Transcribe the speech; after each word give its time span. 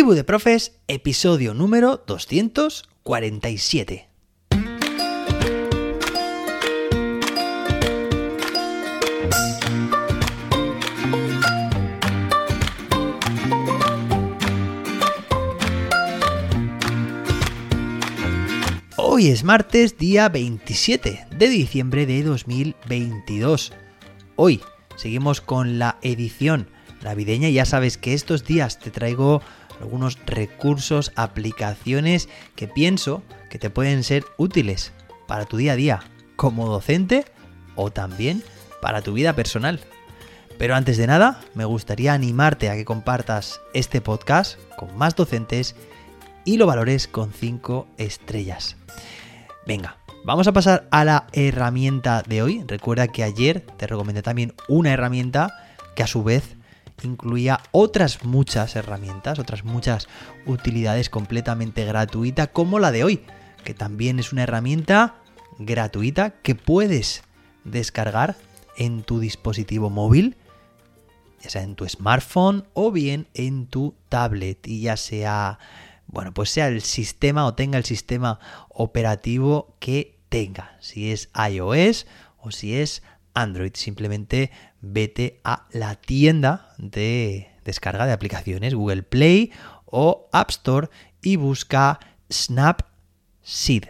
Tribu 0.00 0.14
de 0.14 0.24
Profes, 0.24 0.80
episodio 0.88 1.52
número 1.52 2.02
247. 2.06 4.08
Hoy 18.96 19.28
es 19.28 19.44
martes, 19.44 19.98
día 19.98 20.30
27 20.30 21.26
de 21.30 21.48
diciembre 21.50 22.06
de 22.06 22.22
2022. 22.22 23.74
Hoy 24.36 24.62
seguimos 24.96 25.42
con 25.42 25.78
la 25.78 25.98
edición 26.00 26.68
navideña 27.02 27.48
ya 27.48 27.64
sabes 27.64 27.98
que 27.98 28.14
estos 28.14 28.44
días 28.44 28.78
te 28.78 28.90
traigo 28.90 29.42
algunos 29.80 30.18
recursos, 30.26 31.12
aplicaciones 31.16 32.28
que 32.56 32.68
pienso 32.68 33.22
que 33.48 33.58
te 33.58 33.70
pueden 33.70 34.04
ser 34.04 34.24
útiles 34.36 34.92
para 35.26 35.46
tu 35.46 35.56
día 35.56 35.72
a 35.72 35.76
día 35.76 36.00
como 36.36 36.68
docente 36.68 37.24
o 37.76 37.90
también 37.90 38.42
para 38.80 39.02
tu 39.02 39.12
vida 39.12 39.34
personal. 39.34 39.80
Pero 40.58 40.74
antes 40.74 40.98
de 40.98 41.06
nada, 41.06 41.40
me 41.54 41.64
gustaría 41.64 42.12
animarte 42.12 42.68
a 42.68 42.74
que 42.74 42.84
compartas 42.84 43.60
este 43.72 44.00
podcast 44.00 44.58
con 44.76 44.96
más 44.96 45.16
docentes 45.16 45.74
y 46.44 46.58
lo 46.58 46.66
valores 46.66 47.08
con 47.08 47.32
5 47.32 47.86
estrellas. 47.96 48.76
Venga, 49.66 49.96
vamos 50.24 50.48
a 50.48 50.52
pasar 50.52 50.86
a 50.90 51.04
la 51.04 51.26
herramienta 51.32 52.22
de 52.26 52.42
hoy. 52.42 52.64
Recuerda 52.66 53.08
que 53.08 53.24
ayer 53.24 53.60
te 53.78 53.86
recomendé 53.86 54.22
también 54.22 54.54
una 54.68 54.92
herramienta 54.92 55.66
que 55.96 56.02
a 56.02 56.06
su 56.06 56.22
vez 56.22 56.56
incluía 57.06 57.60
otras 57.72 58.24
muchas 58.24 58.76
herramientas, 58.76 59.38
otras 59.38 59.64
muchas 59.64 60.08
utilidades 60.46 61.10
completamente 61.10 61.84
gratuita 61.84 62.48
como 62.48 62.78
la 62.78 62.92
de 62.92 63.04
hoy, 63.04 63.24
que 63.64 63.74
también 63.74 64.18
es 64.18 64.32
una 64.32 64.42
herramienta 64.44 65.16
gratuita 65.58 66.30
que 66.30 66.54
puedes 66.54 67.22
descargar 67.64 68.36
en 68.76 69.02
tu 69.02 69.20
dispositivo 69.20 69.90
móvil, 69.90 70.36
ya 71.42 71.50
sea 71.50 71.62
en 71.62 71.74
tu 71.74 71.88
smartphone 71.88 72.64
o 72.74 72.90
bien 72.90 73.28
en 73.34 73.66
tu 73.66 73.94
tablet. 74.08 74.66
Y 74.66 74.82
ya 74.82 74.96
sea, 74.96 75.58
bueno, 76.06 76.32
pues 76.32 76.50
sea 76.50 76.68
el 76.68 76.82
sistema 76.82 77.46
o 77.46 77.54
tenga 77.54 77.78
el 77.78 77.84
sistema 77.84 78.40
operativo 78.68 79.76
que 79.80 80.18
tenga, 80.28 80.76
si 80.80 81.12
es 81.12 81.30
iOS 81.50 82.06
o 82.38 82.50
si 82.50 82.76
es 82.76 83.02
Android, 83.34 83.72
simplemente 83.74 84.50
vete 84.80 85.40
a 85.44 85.66
la 85.72 85.94
tienda 85.94 86.74
de 86.78 87.50
descarga 87.64 88.06
de 88.06 88.12
aplicaciones, 88.12 88.74
Google 88.74 89.02
Play 89.02 89.52
o 89.86 90.28
App 90.32 90.50
Store 90.50 90.88
y 91.22 91.36
busca 91.36 92.00
Snapseed. 92.30 93.84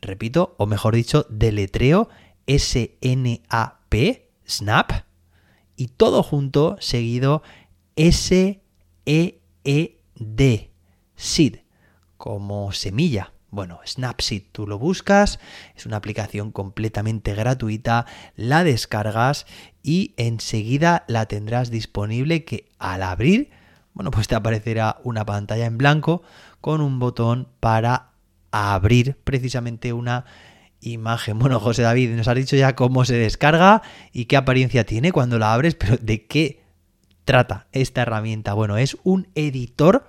Repito, 0.00 0.54
o 0.58 0.66
mejor 0.66 0.94
dicho, 0.94 1.26
deletreo 1.30 2.08
S-N-A-P, 2.46 4.28
Snap, 4.48 4.92
y 5.76 5.88
todo 5.88 6.22
junto 6.22 6.76
seguido 6.80 7.42
S-E-E-D, 7.96 8.50
Seed, 11.16 11.56
como 12.16 12.72
semilla. 12.72 13.32
Bueno, 13.52 13.80
Snapseed, 13.84 14.44
tú 14.50 14.66
lo 14.66 14.78
buscas, 14.78 15.38
es 15.76 15.84
una 15.84 15.98
aplicación 15.98 16.52
completamente 16.52 17.34
gratuita, 17.34 18.06
la 18.34 18.64
descargas 18.64 19.44
y 19.82 20.14
enseguida 20.16 21.04
la 21.06 21.26
tendrás 21.26 21.70
disponible 21.70 22.46
que 22.46 22.70
al 22.78 23.02
abrir, 23.02 23.50
bueno, 23.92 24.10
pues 24.10 24.26
te 24.26 24.34
aparecerá 24.34 24.96
una 25.04 25.26
pantalla 25.26 25.66
en 25.66 25.76
blanco 25.76 26.22
con 26.62 26.80
un 26.80 26.98
botón 26.98 27.46
para 27.60 28.12
abrir 28.52 29.18
precisamente 29.22 29.92
una 29.92 30.24
imagen. 30.80 31.38
Bueno, 31.38 31.60
José 31.60 31.82
David, 31.82 32.16
nos 32.16 32.28
has 32.28 32.36
dicho 32.36 32.56
ya 32.56 32.74
cómo 32.74 33.04
se 33.04 33.16
descarga 33.16 33.82
y 34.14 34.24
qué 34.24 34.38
apariencia 34.38 34.86
tiene 34.86 35.12
cuando 35.12 35.38
la 35.38 35.52
abres, 35.52 35.74
pero 35.74 35.98
¿de 35.98 36.24
qué 36.24 36.62
trata 37.26 37.66
esta 37.72 38.00
herramienta? 38.00 38.54
Bueno, 38.54 38.78
es 38.78 38.96
un 39.04 39.28
editor 39.34 40.06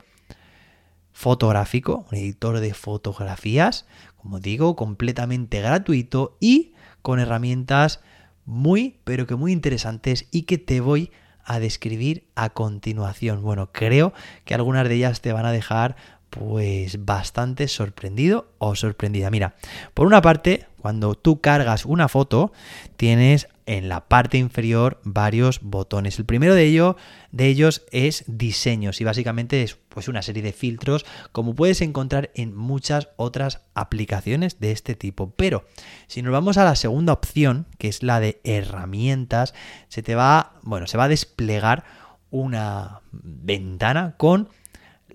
fotográfico, 1.14 2.06
un 2.12 2.18
editor 2.18 2.60
de 2.60 2.74
fotografías, 2.74 3.86
como 4.18 4.40
digo, 4.40 4.76
completamente 4.76 5.62
gratuito 5.62 6.38
y 6.40 6.74
con 7.02 7.20
herramientas 7.20 8.02
muy, 8.46 9.00
pero 9.04 9.26
que 9.28 9.36
muy 9.36 9.52
interesantes 9.52 10.28
y 10.32 10.44
que 10.44 10.58
te 10.58 10.82
voy 10.82 11.12
a 11.46 11.60
describir 11.60 12.26
a 12.36 12.50
continuación. 12.50 13.42
Bueno, 13.42 13.72
creo 13.72 14.14
que 14.46 14.54
algunas 14.54 14.88
de 14.88 14.96
ellas 14.96 15.22
te 15.22 15.34
van 15.34 15.46
a 15.46 15.52
dejar 15.52 15.96
pues 16.30 17.06
bastante 17.06 17.68
sorprendido 17.68 18.48
o 18.58 18.76
sorprendida. 18.76 19.30
Mira, 19.30 19.56
por 19.94 20.08
una 20.08 20.22
parte, 20.22 20.66
cuando 20.82 21.14
tú 21.14 21.42
cargas 21.42 21.86
una 21.86 22.08
foto, 22.08 22.52
tienes 22.98 23.48
en 23.66 23.90
la 23.90 24.08
parte 24.08 24.38
inferior 24.38 25.00
varios 25.04 25.62
botones. 25.62 26.20
El 26.20 26.26
primero 26.26 26.56
de, 26.56 26.66
ello, 26.66 26.98
de 27.32 27.48
ellos 27.48 27.84
es 27.92 28.24
diseños 28.28 29.02
y 29.02 29.04
básicamente 29.04 29.64
es 29.64 29.76
pues 29.90 30.08
una 30.08 30.22
serie 30.22 30.44
de 30.44 30.54
filtros 30.54 31.06
como 31.32 31.56
puedes 31.56 31.82
encontrar 31.82 32.32
en 32.36 32.56
muchas 32.56 33.10
otras 33.16 33.62
aplicaciones 33.74 34.60
de 34.60 34.72
este 34.72 34.96
tipo. 34.96 35.32
Pero 35.32 35.66
si 36.08 36.22
nos 36.22 36.34
vamos 36.34 36.58
a 36.58 36.66
la 36.66 36.76
segunda 36.76 37.14
opción, 37.14 37.68
que 37.78 37.88
es 37.88 38.04
la 38.04 38.20
de 38.20 38.42
herramientas, 38.44 39.54
se 39.88 40.04
te 40.04 40.16
va, 40.16 40.54
bueno, 40.64 40.88
se 40.88 40.98
va 40.98 41.06
a 41.06 41.10
desplegar 41.10 41.84
una 42.30 43.02
ventana 43.12 44.16
con 44.18 44.50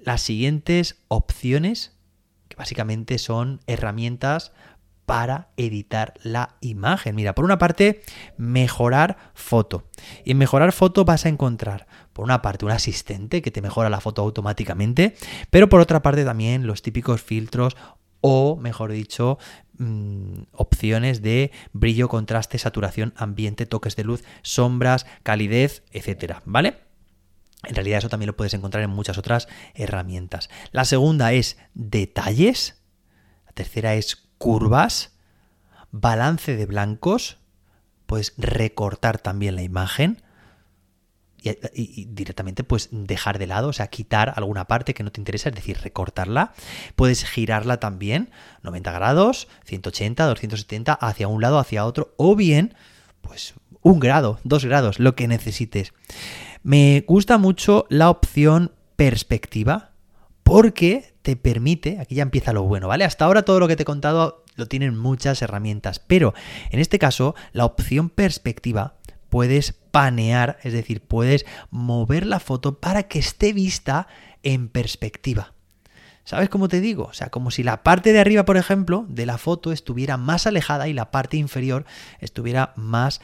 las 0.05 0.23
siguientes 0.23 1.03
opciones 1.09 1.93
que 2.49 2.57
básicamente 2.57 3.19
son 3.19 3.61
herramientas 3.67 4.53
para 5.09 5.49
editar 5.57 6.13
la 6.23 6.57
imagen. 6.61 7.17
Mira, 7.17 7.35
por 7.35 7.47
una 7.47 7.57
parte, 7.57 8.03
mejorar 8.37 9.17
foto. 9.33 9.89
Y 10.23 10.33
en 10.33 10.39
mejorar 10.39 10.71
foto 10.73 11.07
vas 11.07 11.25
a 11.25 11.31
encontrar, 11.31 11.87
por 12.13 12.27
una 12.27 12.43
parte, 12.43 12.67
un 12.67 12.73
asistente 12.73 13.41
que 13.41 13.51
te 13.51 13.63
mejora 13.63 13.89
la 13.89 14.03
foto 14.03 14.21
automáticamente, 14.21 15.17
pero 15.49 15.71
por 15.71 15.81
otra 15.81 16.03
parte 16.03 16.27
también 16.27 16.67
los 16.67 16.83
típicos 16.83 17.23
filtros 17.23 17.75
o, 18.21 18.57
mejor 18.57 18.93
dicho, 18.93 19.39
mm, 19.79 20.43
opciones 20.53 21.23
de 21.23 21.53
brillo, 21.73 22.11
contraste, 22.11 22.59
saturación, 22.59 23.15
ambiente, 23.17 23.65
toques 23.65 23.97
de 23.97 24.05
luz, 24.05 24.25
sombras, 24.43 25.07
calidez, 25.23 25.85
etcétera, 25.91 26.43
¿vale? 26.45 26.81
En 27.65 27.75
realidad 27.75 28.01
eso 28.01 28.11
también 28.11 28.27
lo 28.27 28.37
puedes 28.37 28.53
encontrar 28.53 28.85
en 28.85 28.91
muchas 28.91 29.17
otras 29.17 29.49
herramientas. 29.75 30.51
La 30.71 30.85
segunda 30.85 31.33
es 31.33 31.57
detalles. 31.73 32.83
La 33.47 33.53
tercera 33.53 33.95
es 33.95 34.28
curvas, 34.39 35.13
balance 35.91 36.57
de 36.57 36.67
blancos, 36.67 37.39
puedes 38.07 38.33
recortar 38.39 39.19
también 39.19 39.57
la 39.57 39.63
imagen 39.63 40.23
y, 41.43 42.07
directamente 42.07 42.65
pues 42.65 42.89
dejar 42.91 43.39
de 43.39 43.47
lado, 43.47 43.69
o 43.69 43.73
sea, 43.73 43.89
quitar 43.89 44.33
alguna 44.37 44.67
parte 44.67 44.95
que 44.95 45.03
no 45.03 45.13
te 45.13 45.21
interesa, 45.21 45.51
es 45.51 45.55
decir, 45.55 45.79
recortarla. 45.83 46.53
Puedes 46.97 47.25
girarla 47.25 47.79
también 47.79 48.31
90 48.63 48.93
grados, 48.93 49.49
180, 49.65 50.25
270, 50.27 50.93
hacia 50.95 51.29
un 51.29 51.41
lado, 51.41 51.59
hacia 51.59 51.85
otro, 51.85 52.15
o 52.17 52.35
bien, 52.35 52.75
pues 53.21 53.55
un 53.83 54.01
grado, 54.01 54.41
dos 54.45 54.65
grados, 54.65 54.99
lo 54.99 55.15
que 55.15 55.29
necesites. 55.29 55.93
Me 56.63 57.05
gusta 57.07 57.39
mucho 57.39 57.87
la 57.89 58.11
opción 58.11 58.73
perspectiva 58.97 59.93
porque 60.49 61.13
te 61.21 61.37
permite, 61.37 61.99
aquí 62.01 62.15
ya 62.15 62.23
empieza 62.23 62.55
lo 62.55 62.63
bueno, 62.63 62.89
¿vale? 62.89 63.05
Hasta 63.05 63.27
ahora 63.27 63.43
todo 63.43 63.61
lo 63.61 63.69
que 63.69 63.77
te 63.77 63.83
he 63.83 63.85
contado 63.85 64.47
lo 64.57 64.65
tienen 64.65 64.97
muchas 64.97 65.43
herramientas, 65.43 65.99
pero 65.99 66.33
en 66.71 66.81
este 66.81 66.99
caso 66.99 67.35
la 67.53 67.67
opción 67.67 68.09
perspectiva 68.09 68.95
puedes 69.29 69.75
panear, 69.91 70.59
es 70.63 70.73
decir, 70.73 71.03
puedes 71.03 71.45
mover 71.71 72.25
la 72.25 72.41
foto 72.41 72.81
para 72.81 73.03
que 73.03 73.19
esté 73.19 73.53
vista 73.53 74.09
en 74.43 74.71
perspectiva. 74.71 75.53
¿Sabes 76.25 76.49
cómo 76.49 76.69
te 76.69 76.81
digo? 76.81 77.05
O 77.05 77.13
sea, 77.13 77.29
como 77.29 77.51
si 77.51 77.63
la 77.63 77.83
parte 77.83 78.15
de 78.15 78.21
arriba, 78.21 78.47
por 78.47 78.57
ejemplo, 78.57 79.05
de 79.07 79.27
la 79.27 79.37
foto 79.37 79.71
estuviera 79.71 80.17
más 80.17 80.47
alejada 80.47 80.89
y 80.89 80.95
la 80.95 81.11
parte 81.11 81.37
inferior 81.37 81.85
estuviera 82.21 82.73
más 82.75 83.21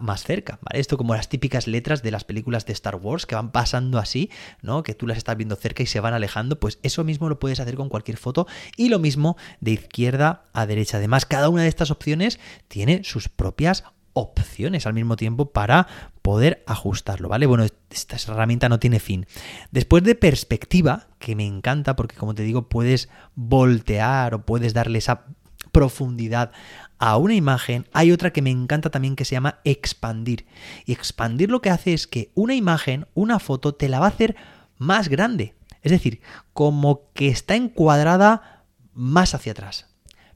más 0.00 0.24
cerca, 0.24 0.58
¿vale? 0.62 0.80
Esto 0.80 0.96
como 0.96 1.14
las 1.14 1.28
típicas 1.28 1.66
letras 1.66 2.02
de 2.02 2.10
las 2.10 2.24
películas 2.24 2.66
de 2.66 2.72
Star 2.72 2.96
Wars 2.96 3.26
que 3.26 3.34
van 3.34 3.52
pasando 3.52 3.98
así, 3.98 4.30
¿no? 4.62 4.82
Que 4.82 4.94
tú 4.94 5.06
las 5.06 5.18
estás 5.18 5.36
viendo 5.36 5.56
cerca 5.56 5.82
y 5.82 5.86
se 5.86 6.00
van 6.00 6.14
alejando, 6.14 6.58
pues 6.58 6.78
eso 6.82 7.04
mismo 7.04 7.28
lo 7.28 7.38
puedes 7.38 7.60
hacer 7.60 7.74
con 7.74 7.88
cualquier 7.88 8.16
foto 8.16 8.46
y 8.76 8.88
lo 8.88 8.98
mismo 8.98 9.36
de 9.60 9.72
izquierda 9.72 10.44
a 10.52 10.66
derecha. 10.66 10.98
Además, 10.98 11.26
cada 11.26 11.48
una 11.48 11.62
de 11.62 11.68
estas 11.68 11.90
opciones 11.90 12.38
tiene 12.68 13.04
sus 13.04 13.28
propias 13.28 13.84
opciones 14.14 14.86
al 14.86 14.94
mismo 14.94 15.16
tiempo 15.16 15.52
para 15.52 15.86
poder 16.20 16.62
ajustarlo, 16.66 17.28
¿vale? 17.28 17.46
Bueno, 17.46 17.64
esta 17.90 18.16
herramienta 18.16 18.68
no 18.68 18.78
tiene 18.78 19.00
fin. 19.00 19.26
Después 19.70 20.02
de 20.02 20.14
perspectiva, 20.14 21.08
que 21.18 21.34
me 21.34 21.46
encanta 21.46 21.96
porque 21.96 22.16
como 22.16 22.34
te 22.34 22.42
digo, 22.42 22.68
puedes 22.68 23.08
voltear 23.34 24.34
o 24.34 24.44
puedes 24.44 24.74
darle 24.74 24.98
esa 24.98 25.24
profundidad 25.72 26.52
a 26.98 27.16
una 27.16 27.34
imagen, 27.34 27.88
hay 27.92 28.12
otra 28.12 28.32
que 28.32 28.42
me 28.42 28.50
encanta 28.50 28.90
también 28.90 29.16
que 29.16 29.24
se 29.24 29.34
llama 29.34 29.58
expandir. 29.64 30.46
Y 30.86 30.92
expandir 30.92 31.50
lo 31.50 31.60
que 31.60 31.70
hace 31.70 31.94
es 31.94 32.06
que 32.06 32.30
una 32.34 32.54
imagen, 32.54 33.06
una 33.14 33.40
foto, 33.40 33.74
te 33.74 33.88
la 33.88 33.98
va 33.98 34.06
a 34.06 34.10
hacer 34.10 34.36
más 34.78 35.08
grande. 35.08 35.54
Es 35.82 35.90
decir, 35.90 36.20
como 36.52 37.10
que 37.12 37.28
está 37.28 37.56
encuadrada 37.56 38.64
más 38.94 39.34
hacia 39.34 39.52
atrás. 39.52 39.88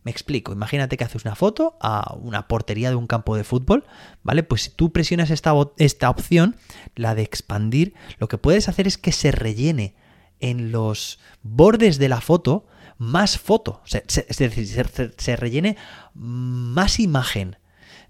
Me 0.03 0.11
explico, 0.11 0.53
imagínate 0.53 0.97
que 0.97 1.05
haces 1.05 1.25
una 1.25 1.35
foto 1.35 1.77
a 1.81 2.15
una 2.15 2.47
portería 2.47 2.91
de 2.91 2.97
un 2.97 3.09
campo 3.09 3.37
de 3.37 3.45
fútbol, 3.45 3.85
¿vale? 4.23 4.43
Pues 4.45 4.63
si 4.63 4.71
tú 4.71 4.93
presionas 4.93 5.31
esta, 5.31 5.53
esta 5.79 6.11
opción, 6.11 6.57
la 6.95 7.15
de 7.15 7.23
expandir, 7.23 7.95
lo 8.19 8.29
que 8.29 8.39
puedes 8.39 8.69
hacer 8.69 8.87
es 8.87 8.99
que 8.99 9.11
se 9.13 9.33
rellene 9.33 9.97
en 10.39 10.71
los 10.71 11.19
bordes 11.43 11.99
de 11.99 12.09
la 12.09 12.21
foto 12.21 12.67
más 12.99 13.39
foto, 13.39 13.83
es 13.87 14.39
decir, 14.39 14.67
se, 14.67 15.13
se 15.17 15.37
rellene 15.37 15.77
más 16.15 16.99
imagen, 16.99 17.57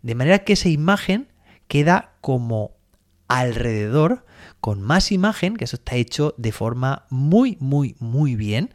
de 0.02 0.14
manera 0.14 0.40
que 0.40 0.52
esa 0.52 0.68
imagen 0.68 1.32
queda 1.68 2.14
como 2.20 2.76
alrededor 3.28 4.24
con 4.60 4.82
más 4.82 5.12
imagen, 5.12 5.56
que 5.56 5.64
eso 5.64 5.76
está 5.76 5.96
hecho 5.96 6.34
de 6.38 6.52
forma 6.52 7.06
muy, 7.10 7.56
muy, 7.60 7.96
muy 7.98 8.36
bien, 8.36 8.72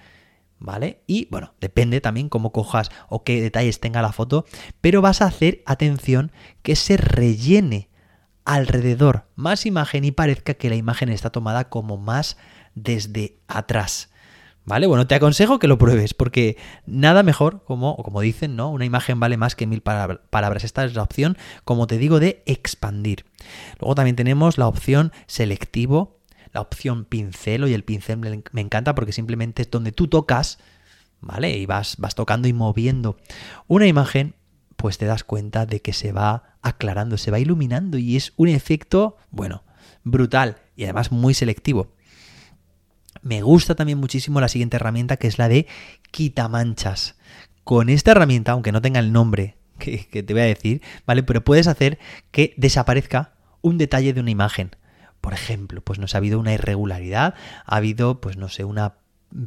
¿vale? 0.59 1.01
Y 1.07 1.27
bueno, 1.31 1.53
depende 1.59 2.01
también 2.01 2.29
cómo 2.29 2.51
cojas 2.51 2.91
o 3.09 3.23
qué 3.23 3.41
detalles 3.41 3.79
tenga 3.79 4.01
la 4.01 4.11
foto, 4.11 4.45
pero 4.79 5.01
vas 5.01 5.21
a 5.21 5.25
hacer, 5.25 5.63
atención, 5.65 6.31
que 6.61 6.75
se 6.75 6.97
rellene 6.97 7.89
alrededor 8.45 9.27
más 9.35 9.65
imagen 9.65 10.05
y 10.05 10.11
parezca 10.11 10.53
que 10.53 10.69
la 10.69 10.75
imagen 10.75 11.09
está 11.09 11.29
tomada 11.31 11.69
como 11.69 11.97
más 11.97 12.37
desde 12.75 13.39
atrás. 13.47 14.10
¿Vale? 14.63 14.85
Bueno, 14.85 15.07
te 15.07 15.15
aconsejo 15.15 15.57
que 15.57 15.67
lo 15.67 15.79
pruebes 15.79 16.13
porque 16.13 16.55
nada 16.85 17.23
mejor, 17.23 17.63
como, 17.63 17.97
como 17.97 18.21
dicen, 18.21 18.55
¿no? 18.55 18.69
Una 18.69 18.85
imagen 18.85 19.19
vale 19.19 19.35
más 19.35 19.55
que 19.55 19.65
mil 19.65 19.81
palabras. 19.81 20.63
Esta 20.63 20.85
es 20.85 20.93
la 20.93 21.01
opción, 21.01 21.37
como 21.63 21.87
te 21.87 21.97
digo, 21.97 22.19
de 22.19 22.43
expandir. 22.45 23.25
Luego 23.79 23.95
también 23.95 24.15
tenemos 24.15 24.59
la 24.59 24.67
opción 24.67 25.11
selectivo, 25.25 26.19
la 26.53 26.61
opción 26.61 27.05
pincel, 27.05 27.67
y 27.67 27.73
el 27.73 27.83
pincel 27.83 28.19
me 28.19 28.61
encanta 28.61 28.93
porque 28.93 29.13
simplemente 29.13 29.63
es 29.63 29.71
donde 29.71 29.91
tú 29.91 30.07
tocas, 30.07 30.59
¿vale? 31.21 31.57
Y 31.57 31.65
vas, 31.65 31.95
vas 31.97 32.13
tocando 32.13 32.47
y 32.47 32.53
moviendo 32.53 33.17
una 33.67 33.87
imagen, 33.87 34.35
pues 34.75 34.99
te 34.99 35.05
das 35.05 35.23
cuenta 35.23 35.65
de 35.65 35.81
que 35.81 35.93
se 35.93 36.11
va 36.11 36.57
aclarando, 36.61 37.17
se 37.17 37.31
va 37.31 37.39
iluminando 37.39 37.97
y 37.97 38.15
es 38.15 38.33
un 38.37 38.47
efecto, 38.47 39.17
bueno, 39.31 39.63
brutal 40.03 40.57
y 40.75 40.83
además 40.83 41.11
muy 41.11 41.33
selectivo. 41.33 41.93
Me 43.21 43.41
gusta 43.41 43.75
también 43.75 43.99
muchísimo 43.99 44.41
la 44.41 44.47
siguiente 44.47 44.77
herramienta 44.77 45.17
que 45.17 45.27
es 45.27 45.37
la 45.37 45.47
de 45.47 45.67
quitamanchas. 46.11 47.15
Con 47.63 47.89
esta 47.89 48.11
herramienta, 48.11 48.53
aunque 48.53 48.71
no 48.71 48.81
tenga 48.81 48.99
el 48.99 49.11
nombre 49.13 49.55
que, 49.77 50.23
te 50.23 50.33
voy 50.33 50.41
a 50.41 50.45
decir, 50.45 50.81
¿vale? 51.05 51.23
Pero 51.23 51.43
puedes 51.43 51.67
hacer 51.67 51.99
que 52.31 52.53
desaparezca 52.57 53.33
un 53.61 53.77
detalle 53.77 54.13
de 54.13 54.19
una 54.19 54.31
imagen. 54.31 54.75
Por 55.19 55.33
ejemplo, 55.33 55.81
pues 55.81 55.99
no 55.99 56.07
ha 56.11 56.17
habido 56.17 56.39
una 56.39 56.53
irregularidad, 56.53 57.35
ha 57.65 57.75
habido, 57.75 58.21
pues 58.21 58.37
no 58.37 58.49
sé, 58.49 58.63
una 58.63 58.95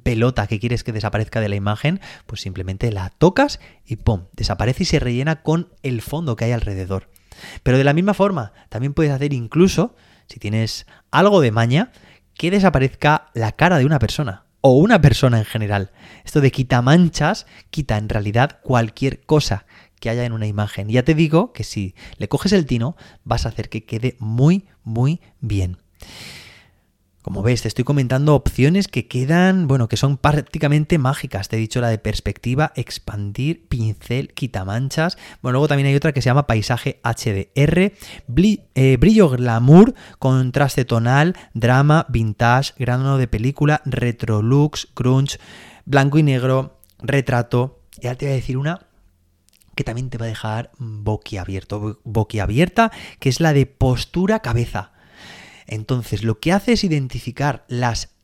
pelota 0.02 0.46
que 0.46 0.60
quieres 0.60 0.84
que 0.84 0.92
desaparezca 0.92 1.40
de 1.40 1.48
la 1.48 1.56
imagen, 1.56 2.00
pues 2.26 2.40
simplemente 2.40 2.90
la 2.92 3.10
tocas 3.10 3.60
y 3.84 3.96
¡pum! 3.96 4.24
desaparece 4.32 4.84
y 4.84 4.86
se 4.86 4.98
rellena 4.98 5.42
con 5.42 5.72
el 5.82 6.00
fondo 6.00 6.36
que 6.36 6.46
hay 6.46 6.52
alrededor. 6.52 7.10
Pero 7.62 7.78
de 7.78 7.84
la 7.84 7.92
misma 7.92 8.14
forma, 8.14 8.52
también 8.68 8.94
puedes 8.94 9.12
hacer 9.12 9.32
incluso, 9.32 9.96
si 10.28 10.38
tienes 10.38 10.86
algo 11.10 11.40
de 11.40 11.50
maña, 11.50 11.92
que 12.36 12.50
desaparezca 12.50 13.30
la 13.34 13.52
cara 13.52 13.78
de 13.78 13.86
una 13.86 13.98
persona 13.98 14.44
o 14.60 14.72
una 14.72 15.00
persona 15.00 15.38
en 15.38 15.44
general. 15.44 15.90
Esto 16.24 16.40
de 16.40 16.50
quita 16.50 16.82
manchas 16.82 17.46
quita 17.70 17.98
en 17.98 18.08
realidad 18.08 18.60
cualquier 18.62 19.20
cosa 19.20 19.66
que 20.00 20.10
haya 20.10 20.24
en 20.24 20.32
una 20.32 20.46
imagen. 20.46 20.88
Ya 20.88 21.02
te 21.02 21.14
digo 21.14 21.52
que 21.52 21.64
si 21.64 21.94
le 22.18 22.28
coges 22.28 22.52
el 22.52 22.66
tino, 22.66 22.96
vas 23.24 23.46
a 23.46 23.50
hacer 23.50 23.68
que 23.68 23.84
quede 23.84 24.16
muy, 24.18 24.66
muy 24.82 25.20
bien. 25.40 25.78
Como 27.24 27.42
ves, 27.42 27.62
te 27.62 27.68
estoy 27.68 27.84
comentando 27.84 28.34
opciones 28.34 28.86
que 28.86 29.08
quedan, 29.08 29.66
bueno, 29.66 29.88
que 29.88 29.96
son 29.96 30.18
prácticamente 30.18 30.98
mágicas. 30.98 31.48
Te 31.48 31.56
he 31.56 31.58
dicho 31.58 31.80
la 31.80 31.88
de 31.88 31.96
perspectiva, 31.96 32.74
expandir, 32.76 33.66
pincel, 33.66 34.34
quitamanchas. 34.34 35.16
Bueno, 35.40 35.54
luego 35.54 35.68
también 35.68 35.86
hay 35.86 35.94
otra 35.94 36.12
que 36.12 36.20
se 36.20 36.26
llama 36.26 36.46
paisaje 36.46 37.00
HDR, 37.02 37.94
eh, 38.74 38.96
brillo 38.98 39.30
glamour, 39.30 39.94
contraste 40.18 40.84
tonal, 40.84 41.34
drama, 41.54 42.04
vintage, 42.10 42.74
grano 42.76 43.16
de 43.16 43.26
película, 43.26 43.80
retrolux, 43.86 44.88
crunch, 44.92 45.38
blanco 45.86 46.18
y 46.18 46.24
negro, 46.24 46.78
retrato. 46.98 47.80
Ya 48.02 48.16
te 48.16 48.26
voy 48.26 48.32
a 48.32 48.36
decir 48.36 48.58
una 48.58 48.86
que 49.74 49.82
también 49.82 50.10
te 50.10 50.18
va 50.18 50.26
a 50.26 50.28
dejar 50.28 50.72
boquiabierto, 50.76 52.00
boquiabierta, 52.04 52.92
que 53.18 53.30
es 53.30 53.40
la 53.40 53.54
de 53.54 53.64
postura 53.64 54.40
cabeza. 54.40 54.92
Entonces, 55.66 56.22
lo 56.22 56.40
que 56.40 56.52
hace 56.52 56.72
es 56.72 56.84
identificar 56.84 57.64
las 57.68 58.14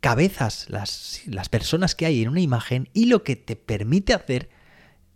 cabezas, 0.00 0.66
las, 0.68 1.48
personas 1.50 1.94
que 1.94 2.06
hay 2.06 2.22
en 2.22 2.28
una 2.28 2.40
imagen 2.40 2.88
y 2.92 3.06
lo 3.06 3.22
que 3.22 3.36
te 3.36 3.56
permite 3.56 4.14
hacer 4.14 4.48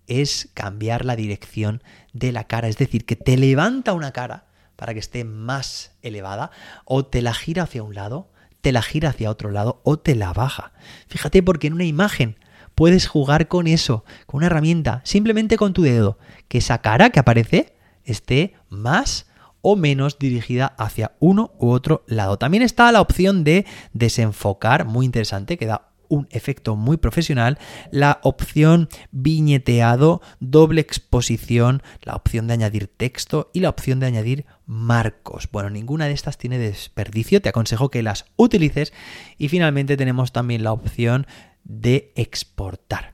es 0.06 0.50
cambiar 0.55 1.05
la 1.05 1.17
dirección 1.17 1.82
de 2.12 2.32
la 2.32 2.44
cara, 2.44 2.69
es 2.69 2.76
decir, 2.76 3.06
que 3.06 3.17
te 3.17 3.37
levanta 3.37 3.94
una 3.94 4.12
cara 4.12 4.47
para 4.76 4.93
que 4.93 5.00
esté 5.00 5.25
más 5.25 5.93
elevada 6.03 6.50
o 6.85 7.06
te 7.06 7.23
la 7.23 7.32
gira 7.32 7.62
hacia 7.62 7.82
un 7.82 7.94
lado, 7.94 8.31
te 8.61 8.73
la 8.73 8.82
gira 8.82 9.11
hacia 9.11 9.31
otro 9.31 9.50
lado 9.50 9.81
o 9.85 9.99
te 9.99 10.15
la 10.15 10.32
baja. 10.32 10.73
Fíjate 11.09 11.43
porque 11.43 11.69
en 11.69 11.75
una 11.75 11.85
imagen 11.85 12.38
puedes 12.75 13.06
jugar 13.06 13.49
con 13.49 13.67
eso, 13.67 14.05
con 14.27 14.38
una 14.38 14.47
herramienta, 14.47 15.00
simplemente 15.05 15.56
con 15.56 15.73
tu 15.73 15.82
dedo, 15.82 16.19
que 16.49 16.59
esa 16.59 16.79
cara 16.79 17.11
que 17.11 17.20
aparece 17.20 17.75
esté 18.05 18.55
más 18.69 19.27
o 19.65 19.75
menos 19.75 20.19
dirigida 20.21 20.67
hacia 20.79 21.17
uno 21.19 21.53
u 21.59 21.71
otro 21.71 22.05
lado. 22.07 22.39
También 22.39 22.63
está 22.63 22.93
la 22.93 23.01
opción 23.01 23.43
de 23.43 23.67
desenfocar, 23.93 24.85
muy 24.85 25.07
interesante, 25.07 25.57
que 25.59 25.67
da 25.67 25.89
un 26.09 26.29
efecto 26.31 26.77
muy 26.77 26.99
profesional, 26.99 27.59
la 27.91 28.21
opción 28.23 28.89
viñeteado, 29.11 30.21
doble 30.39 30.83
exposición, 30.83 31.83
la 32.03 32.15
opción 32.15 32.47
de 32.47 32.53
añadir 32.53 32.89
texto 32.89 33.51
y 33.55 33.61
la 33.61 33.71
opción 33.71 34.01
de 34.01 34.07
añadir 34.07 34.47
marcos. 34.67 35.49
Bueno, 35.51 35.71
ninguna 35.71 36.07
de 36.07 36.13
estas 36.13 36.39
tiene 36.39 36.59
desperdicio, 36.59 37.41
te 37.41 37.49
aconsejo 37.49 37.91
que 37.91 38.03
las 38.03 38.27
utilices 38.37 38.93
y 39.39 39.49
finalmente 39.49 39.97
tenemos 39.97 40.33
también 40.33 40.63
la 40.63 40.73
opción 40.73 41.27
de 41.65 42.13
exportar. 42.17 43.14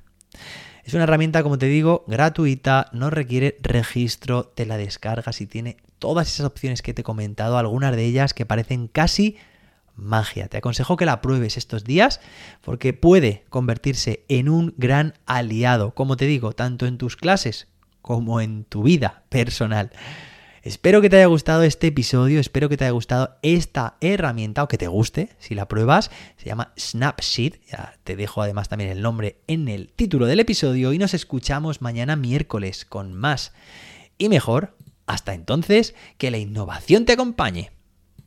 Es 0.85 0.95
una 0.95 1.05
herramienta, 1.05 1.43
como 1.43 1.59
te 1.59 1.67
digo, 1.67 2.05
gratuita, 2.07 2.89
no 2.93 3.11
requiere 3.11 3.57
registro, 3.61 4.45
te 4.45 4.67
la 4.67 4.77
descargas 4.77 5.41
y 5.41 5.47
tiene 5.47 5.77
todas 5.99 6.29
esas 6.29 6.47
opciones 6.47 6.83
que 6.83 6.95
te 6.95 7.03
he 7.03 7.05
comentado, 7.05 7.59
algunas 7.59 7.95
de 7.95 8.05
ellas 8.05 8.35
que 8.35 8.47
parecen 8.47 8.89
casi 8.89 9.37
magia. 9.95 10.49
Te 10.49 10.57
aconsejo 10.57 10.97
que 10.97 11.07
la 11.07 11.21
pruebes 11.21 11.57
estos 11.57 11.85
días 11.85 12.21
porque 12.63 12.93
puede 12.93 13.45
convertirse 13.51 14.25
en 14.29 14.49
un 14.49 14.75
gran 14.77 15.15
aliado, 15.27 15.95
como 15.95 16.17
te 16.17 16.27
digo, 16.27 16.53
tanto 16.53 16.87
en 16.87 16.99
tus 16.99 17.17
clases 17.17 17.69
como 18.03 18.41
en 18.41 18.65
tu 18.65 18.83
vida 18.83 19.23
personal. 19.29 19.91
Espero 20.63 21.01
que 21.01 21.09
te 21.09 21.17
haya 21.17 21.27
gustado 21.27 21.63
este 21.63 21.87
episodio, 21.87 22.39
espero 22.39 22.69
que 22.69 22.77
te 22.77 22.85
haya 22.85 22.93
gustado 22.93 23.39
esta 23.41 23.97
herramienta 24.03 24.63
o 24.63 24.69
que 24.69 24.77
te 24.77 24.89
guste 24.89 25.31
si 25.39 25.55
la 25.55 25.67
pruebas. 25.69 26.11
Se 26.37 26.47
llama 26.47 26.75
Snapsheet, 26.79 27.61
ya 27.67 27.99
te 28.05 28.15
dejo 28.15 28.43
además 28.43 28.69
también 28.69 28.91
el 28.91 29.01
nombre 29.01 29.41
en 29.47 29.69
el 29.69 29.91
título 29.91 30.27
del 30.27 30.41
episodio 30.41 30.93
y 30.93 30.99
nos 30.99 31.15
escuchamos 31.15 31.81
mañana 31.81 32.15
miércoles 32.15 32.85
con 32.85 33.15
más 33.15 33.55
y 34.19 34.29
mejor. 34.29 34.77
Hasta 35.07 35.33
entonces, 35.33 35.95
que 36.19 36.31
la 36.31 36.39
innovación 36.39 37.07
te 37.07 37.15
acompañe. 37.15 37.73